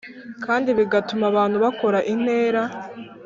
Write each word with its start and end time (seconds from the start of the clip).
kandi 0.45 0.69
bigatuma 0.77 1.23
abantu 1.31 1.57
bakora 1.65 1.99
intera 2.13 2.61